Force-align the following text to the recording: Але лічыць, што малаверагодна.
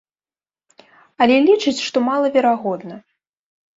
Але 1.25 1.35
лічыць, 1.49 1.75
што 1.87 1.97
малаверагодна. 2.09 2.95